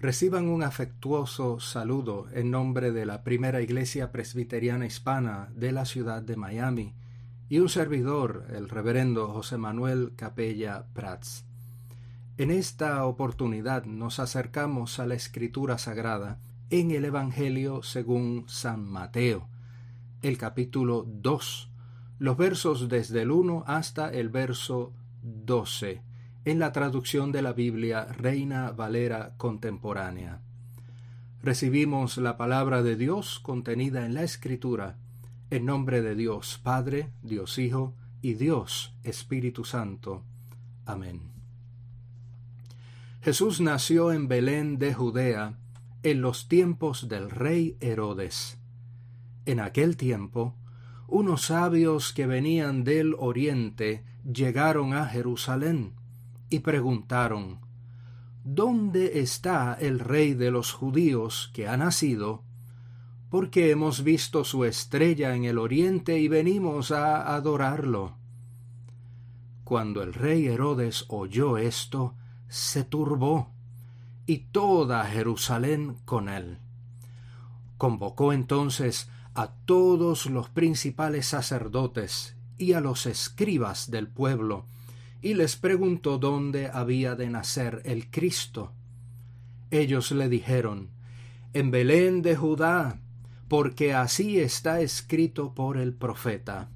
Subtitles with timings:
[0.00, 6.22] Reciban un afectuoso saludo en nombre de la primera iglesia presbiteriana hispana de la ciudad
[6.22, 6.94] de Miami
[7.48, 11.44] y un servidor, el reverendo José Manuel Capella Prats.
[12.36, 16.38] En esta oportunidad nos acercamos a la escritura sagrada
[16.70, 19.48] en el Evangelio según San Mateo,
[20.22, 21.70] el capítulo 2,
[22.20, 24.92] los versos desde el 1 hasta el verso
[25.24, 26.02] 12
[26.44, 30.40] en la traducción de la Biblia Reina Valera contemporánea.
[31.42, 34.96] Recibimos la palabra de Dios contenida en la Escritura,
[35.50, 40.24] en nombre de Dios Padre, Dios Hijo y Dios Espíritu Santo.
[40.84, 41.20] Amén.
[43.22, 45.54] Jesús nació en Belén de Judea
[46.02, 48.58] en los tiempos del rey Herodes.
[49.46, 50.54] En aquel tiempo,
[51.06, 55.97] unos sabios que venían del oriente llegaron a Jerusalén
[56.50, 57.60] y preguntaron
[58.44, 62.44] ¿Dónde está el rey de los judíos que ha nacido?
[63.28, 68.16] Porque hemos visto su estrella en el oriente y venimos a adorarlo.
[69.64, 72.14] Cuando el rey Herodes oyó esto,
[72.48, 73.52] se turbó,
[74.24, 76.58] y toda Jerusalén con él.
[77.76, 84.64] Convocó entonces a todos los principales sacerdotes y a los escribas del pueblo,
[85.20, 88.72] y les preguntó dónde había de nacer el Cristo.
[89.70, 90.90] Ellos le dijeron,
[91.52, 93.00] En Belén de Judá,
[93.48, 96.70] porque así está escrito por el profeta.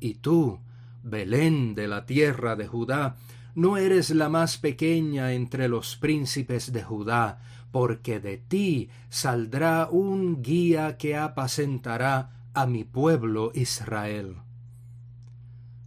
[0.00, 0.60] Y tú,
[1.02, 3.16] Belén de la tierra de Judá,
[3.54, 7.40] no eres la más pequeña entre los príncipes de Judá,
[7.70, 14.36] porque de ti saldrá un guía que apacentará a mi pueblo Israel.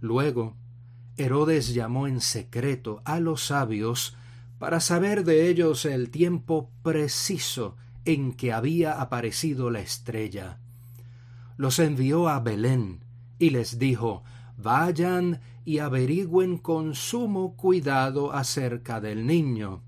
[0.00, 0.56] Luego
[1.20, 4.16] Herodes llamó en secreto a los sabios
[4.58, 7.76] para saber de ellos el tiempo preciso
[8.06, 10.58] en que había aparecido la estrella.
[11.58, 13.00] Los envió a Belén
[13.38, 14.22] y les dijo
[14.56, 19.82] Vayan y averigüen con sumo cuidado acerca del niño.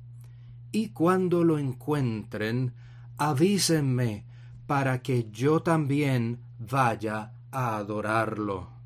[0.71, 2.75] Y cuando lo encuentren,
[3.17, 4.25] avísenme
[4.67, 8.82] para que yo también vaya a adorarlo.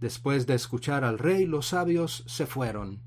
[0.00, 3.00] Después de escuchar al rey, los sabios se fueron.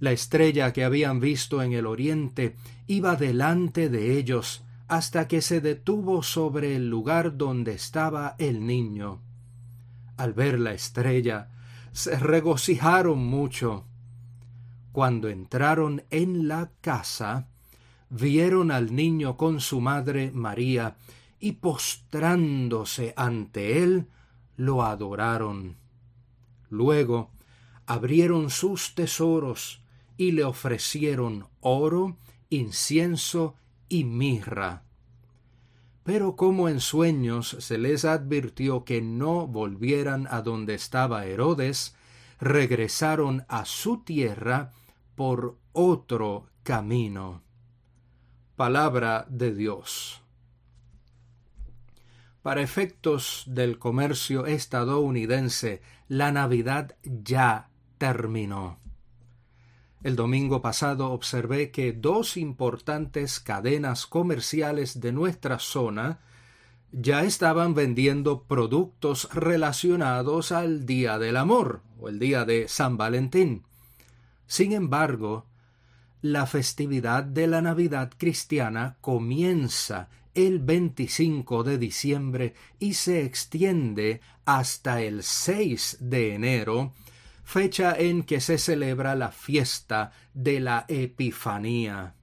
[0.00, 2.54] La estrella que habían visto en el oriente
[2.86, 9.20] iba delante de ellos hasta que se detuvo sobre el lugar donde estaba el niño.
[10.16, 11.50] Al ver la estrella,
[11.92, 13.84] se regocijaron mucho.
[14.92, 17.48] Cuando entraron en la casa,
[18.08, 20.96] vieron al niño con su madre María,
[21.40, 24.08] y postrándose ante él,
[24.58, 25.76] lo adoraron.
[26.68, 27.30] Luego
[27.86, 29.80] abrieron sus tesoros
[30.18, 32.16] y le ofrecieron oro,
[32.50, 33.54] incienso
[33.88, 34.82] y mirra.
[36.02, 41.94] Pero como en sueños se les advirtió que no volvieran a donde estaba Herodes,
[42.40, 44.72] regresaron a su tierra
[45.14, 47.42] por otro camino.
[48.56, 50.20] Palabra de Dios.
[52.48, 58.78] Para efectos del comercio estadounidense, la Navidad ya terminó.
[60.02, 66.20] El domingo pasado observé que dos importantes cadenas comerciales de nuestra zona
[66.90, 73.64] ya estaban vendiendo productos relacionados al Día del Amor o el Día de San Valentín.
[74.46, 75.44] Sin embargo,
[76.22, 80.08] la festividad de la Navidad cristiana comienza
[80.38, 86.92] el 25 de diciembre y se extiende hasta el 6 de enero,
[87.42, 92.14] fecha en que se celebra la fiesta de la Epifanía.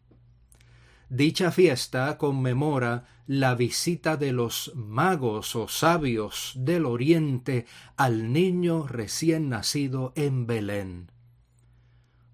[1.09, 7.65] Dicha fiesta conmemora la visita de los magos o sabios del Oriente
[7.97, 11.11] al niño recién nacido en Belén.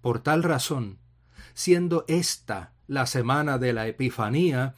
[0.00, 0.98] Por tal razón,
[1.54, 4.76] siendo esta la semana de la Epifanía,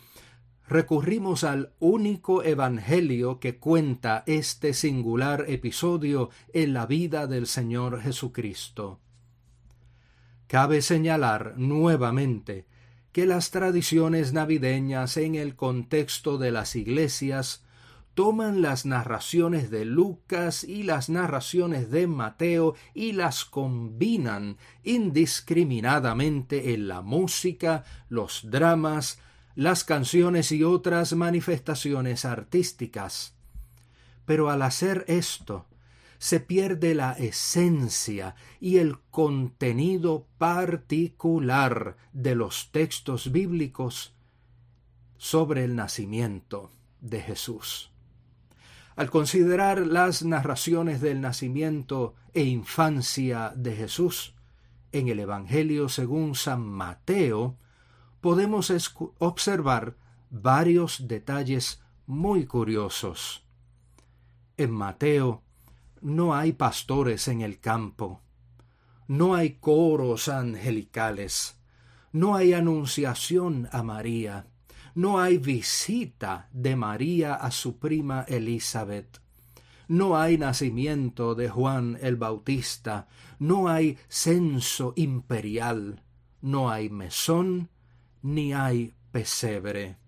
[0.68, 9.00] recurrimos al único Evangelio que cuenta este singular episodio en la vida del Señor Jesucristo.
[10.46, 12.66] Cabe señalar nuevamente
[13.12, 17.64] que las tradiciones navideñas en el contexto de las iglesias
[18.14, 26.88] toman las narraciones de Lucas y las narraciones de Mateo y las combinan indiscriminadamente en
[26.88, 29.18] la música, los dramas,
[29.54, 33.34] las canciones y otras manifestaciones artísticas.
[34.26, 35.66] Pero al hacer esto,
[36.18, 44.14] se pierde la esencia y el contenido particular de los textos bíblicos
[45.18, 46.70] sobre el nacimiento
[47.00, 47.90] de Jesús.
[48.96, 54.34] Al considerar las narraciones del nacimiento e infancia de Jesús
[54.92, 57.58] en el Evangelio según San Mateo,
[58.24, 58.72] podemos
[59.18, 59.98] observar
[60.30, 63.44] varios detalles muy curiosos.
[64.56, 65.42] En Mateo
[66.00, 68.22] no hay pastores en el campo,
[69.08, 71.60] no hay coros angelicales,
[72.12, 74.46] no hay anunciación a María,
[74.94, 79.20] no hay visita de María a su prima Elizabeth,
[79.86, 83.06] no hay nacimiento de Juan el Bautista,
[83.38, 86.02] no hay censo imperial,
[86.40, 87.68] no hay mesón,
[88.24, 89.98] ni hay pesebre.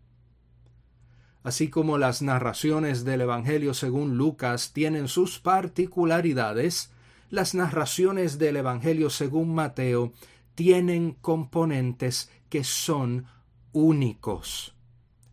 [1.45, 6.91] Así como las narraciones del Evangelio según Lucas tienen sus particularidades,
[7.31, 10.13] las narraciones del Evangelio según Mateo
[10.55, 13.27] tienen componentes que son
[13.73, 14.75] únicos.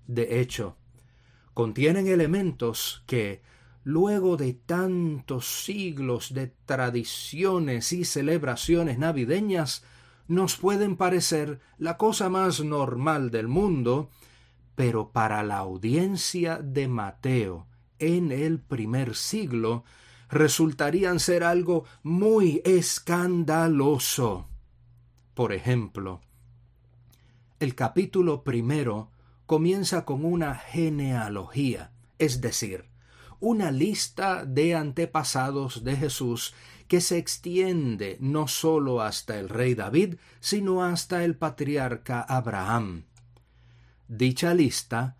[0.05, 0.75] De hecho,
[1.53, 3.41] contienen elementos que,
[3.85, 9.85] luego de tantos siglos de tradiciones y celebraciones navideñas,
[10.27, 14.09] nos pueden parecer la cosa más normal del mundo,
[14.75, 17.67] pero para la audiencia de Mateo
[17.99, 19.83] en el primer siglo
[20.29, 24.47] resultarían ser algo muy escandaloso.
[25.33, 26.21] Por ejemplo,
[27.59, 29.11] el capítulo primero
[29.45, 32.85] comienza con una genealogía, es decir,
[33.39, 36.53] una lista de antepasados de Jesús
[36.93, 43.05] que se extiende no sólo hasta el rey David, sino hasta el patriarca Abraham.
[44.07, 45.17] Dicha lista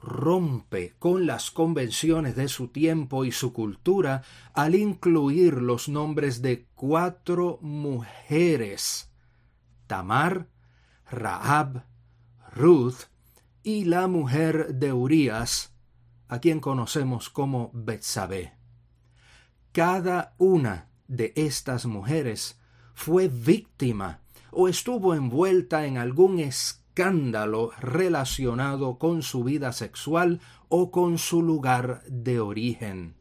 [0.00, 4.22] rompe con las convenciones de su tiempo y su cultura
[4.54, 9.10] al incluir los nombres de cuatro mujeres
[9.88, 10.46] Tamar,
[11.10, 11.86] Rahab,
[12.52, 13.08] Ruth
[13.64, 15.74] y la mujer de Urías,
[16.28, 18.52] a quien conocemos como Betsabé.
[19.72, 22.60] Cada una de estas mujeres
[22.94, 24.20] fue víctima
[24.50, 32.02] o estuvo envuelta en algún escándalo relacionado con su vida sexual o con su lugar
[32.08, 33.14] de origen.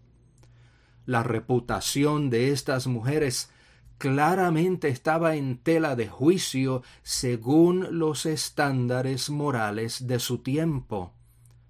[1.06, 3.52] La reputación de estas mujeres
[3.98, 11.14] claramente estaba en tela de juicio según los estándares morales de su tiempo.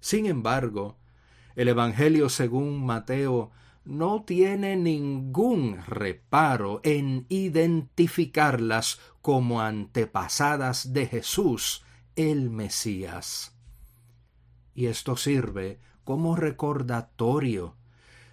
[0.00, 0.96] Sin embargo,
[1.56, 3.50] el Evangelio según Mateo
[3.86, 11.84] no tiene ningún reparo en identificarlas como antepasadas de Jesús
[12.16, 13.54] el Mesías.
[14.74, 17.76] Y esto sirve como recordatorio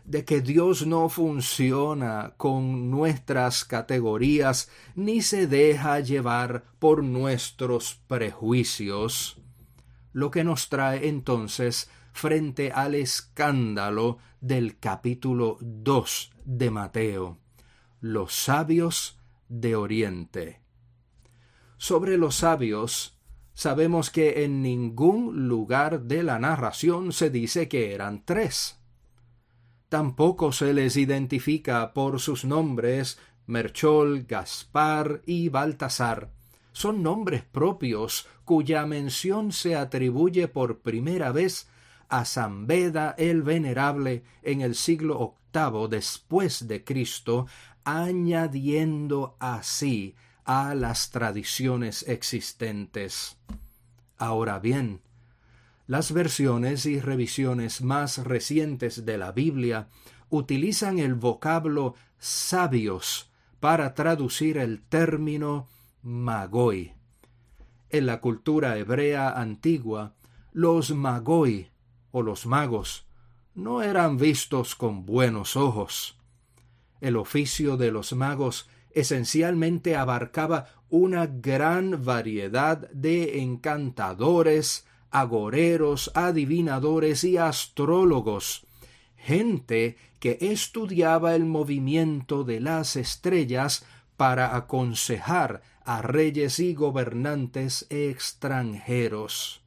[0.06, 9.38] de que Dios no funciona con nuestras categorías ni se deja llevar por nuestros prejuicios,
[10.12, 17.38] lo que nos trae entonces frente al escándalo del capítulo 2 de Mateo,
[18.02, 19.18] los sabios
[19.48, 20.60] de Oriente.
[21.78, 23.18] Sobre los sabios
[23.54, 28.82] sabemos que en ningún lugar de la narración se dice que eran tres.
[29.88, 33.18] Tampoco se les identifica por sus nombres
[33.48, 36.32] Merchol, Gaspar y Baltasar.
[36.74, 41.70] Son nombres propios cuya mención se atribuye por primera vez
[42.14, 47.48] a San Beda el Venerable en el siglo VIII después de Cristo,
[47.86, 50.14] añadiendo así
[50.46, 53.40] a las tradiciones existentes.
[54.20, 55.02] Ahora bien,
[55.88, 59.88] las versiones y revisiones más recientes de la Biblia
[60.30, 65.68] utilizan el vocablo sabios para traducir el término
[66.04, 66.94] magoi.
[67.90, 70.14] En la cultura hebrea antigua,
[70.52, 71.73] los magoi
[72.14, 73.06] o los magos
[73.56, 76.16] no eran vistos con buenos ojos.
[77.02, 87.38] El oficio de los magos esencialmente abarcaba una gran variedad de encantadores, agoreros, adivinadores y
[87.38, 88.68] astrólogos,
[89.18, 93.86] gente que estudiaba el movimiento de las estrellas
[94.18, 99.63] para aconsejar a reyes y gobernantes extranjeros.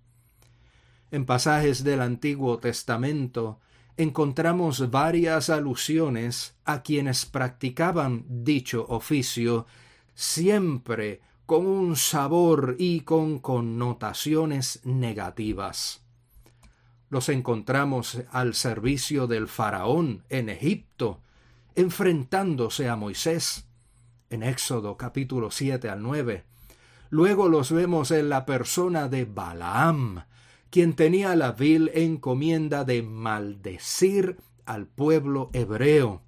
[1.17, 3.59] En pasajes del Antiguo Testamento
[3.97, 9.65] encontramos varias alusiones a quienes practicaban dicho oficio,
[10.15, 16.03] siempre con un sabor y con connotaciones negativas.
[17.09, 21.23] Los encontramos al servicio del faraón en Egipto,
[21.77, 23.67] enfrentándose a Moisés,
[24.29, 26.45] en Éxodo capítulo 7 al 9.
[27.09, 30.27] Luego los vemos en la persona de Balaam,
[30.77, 36.21] quien tenía la vil encomienda de maldecir al pueblo hebreo,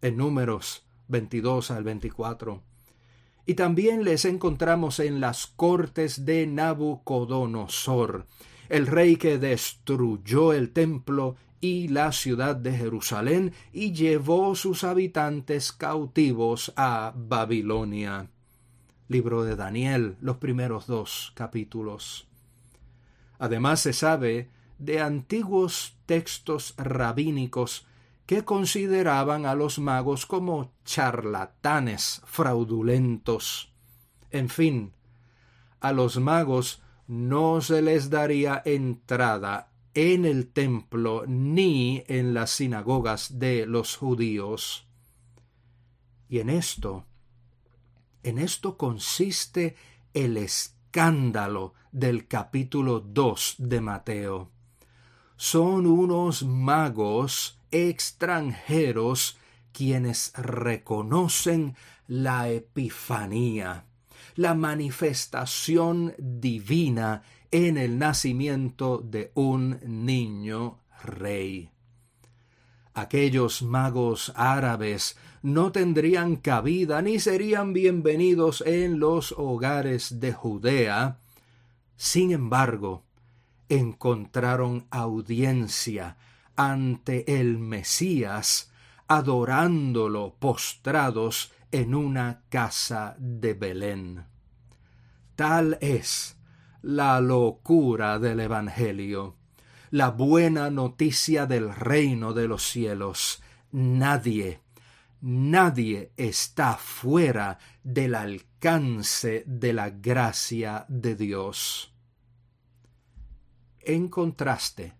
[0.00, 2.62] en números 22 al 24.
[3.44, 8.24] Y también les encontramos en las cortes de Nabucodonosor,
[8.70, 15.72] el rey que destruyó el templo y la ciudad de Jerusalén y llevó sus habitantes
[15.72, 18.30] cautivos a Babilonia.
[19.08, 22.26] Libro de Daniel, los primeros dos capítulos.
[23.44, 24.48] Además se sabe
[24.78, 27.86] de antiguos textos rabínicos
[28.24, 33.70] que consideraban a los magos como charlatanes fraudulentos.
[34.30, 34.94] En fin,
[35.80, 43.38] a los magos no se les daría entrada en el templo ni en las sinagogas
[43.38, 44.86] de los judíos.
[46.30, 47.04] Y en esto,
[48.22, 49.76] en esto consiste
[50.14, 50.38] el
[50.94, 54.50] escándalo del capítulo 2 de Mateo.
[55.34, 59.36] Son unos magos extranjeros
[59.72, 61.74] quienes reconocen
[62.06, 63.86] la epifanía,
[64.36, 71.70] la manifestación divina en el nacimiento de un niño rey.
[72.94, 81.18] Aquellos magos árabes no tendrían cabida ni serían bienvenidos en los hogares de Judea.
[81.98, 83.02] Sin embargo,
[83.68, 86.16] encontraron audiencia
[86.56, 88.72] ante el Mesías,
[89.06, 94.24] adorándolo postrados en una casa de Belén.
[95.36, 96.38] Tal es
[96.80, 99.36] la locura del Evangelio,
[99.90, 103.42] la buena noticia del reino de los cielos.
[103.72, 104.63] Nadie,
[105.26, 111.94] nadie está fuera del alcance de la gracia de Dios.
[113.80, 114.92] En contraste,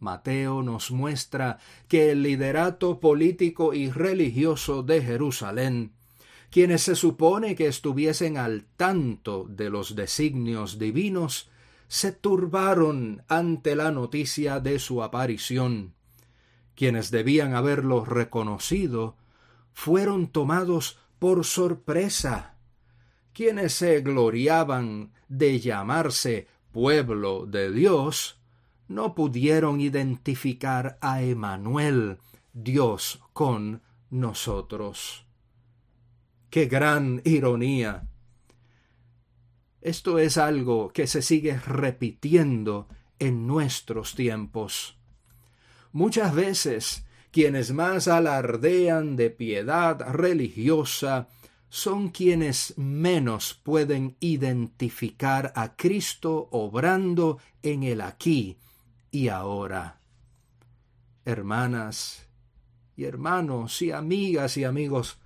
[0.00, 5.92] Mateo nos muestra que el liderato político y religioso de Jerusalén,
[6.50, 11.50] quienes se supone que estuviesen al tanto de los designios divinos,
[11.86, 15.94] se turbaron ante la noticia de su aparición.
[16.74, 19.21] Quienes debían haberlo reconocido
[19.72, 22.56] fueron tomados por sorpresa.
[23.32, 28.38] Quienes se gloriaban de llamarse pueblo de Dios,
[28.88, 32.18] no pudieron identificar a Emanuel,
[32.52, 35.24] Dios con nosotros.
[36.50, 38.08] ¡Qué gran ironía!
[39.80, 42.88] Esto es algo que se sigue repitiendo
[43.18, 44.98] en nuestros tiempos.
[45.92, 51.28] Muchas veces quienes más alardean de piedad religiosa
[51.70, 58.58] son quienes menos pueden identificar a Cristo obrando en el aquí
[59.10, 59.98] y ahora.
[61.24, 62.26] Hermanas
[62.96, 65.18] y hermanos y amigas y amigos,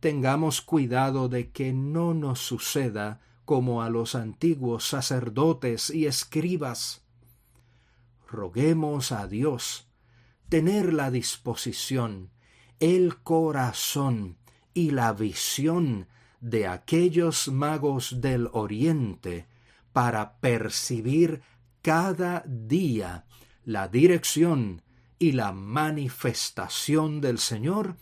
[0.00, 7.02] tengamos cuidado de que no nos suceda como a los antiguos sacerdotes y escribas.
[8.26, 9.89] Roguemos a Dios
[10.50, 12.30] tener la disposición,
[12.80, 14.36] el corazón
[14.74, 16.08] y la visión
[16.40, 19.46] de aquellos magos del Oriente
[19.92, 21.42] para percibir
[21.82, 23.26] cada día
[23.64, 24.82] la dirección
[25.20, 27.96] y la manifestación del Señor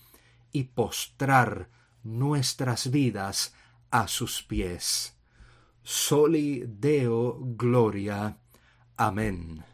[0.51, 1.69] y postrar
[2.03, 3.55] nuestras vidas
[3.91, 5.17] a sus pies.
[5.83, 8.39] Soli Deo Gloria.
[8.97, 9.65] Amén.